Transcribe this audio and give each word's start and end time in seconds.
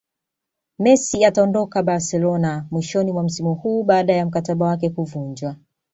Messi 0.79 1.25
ataondoka 1.25 1.83
Barcelona 1.83 2.65
mwishoni 2.71 3.11
mwa 3.11 3.23
msimu 3.23 3.55
huu 3.55 3.83
baada 3.83 4.13
ya 4.15 4.25
mkataba 4.25 4.65
wake 4.65 4.89
kuvunjwa 4.89 5.55